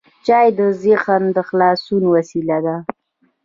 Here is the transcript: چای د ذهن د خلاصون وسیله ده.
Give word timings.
چای 0.27 0.47
د 0.57 0.59
ذهن 0.83 1.21
د 1.35 1.37
خلاصون 1.47 2.03
وسیله 2.15 2.57
ده. 2.65 2.75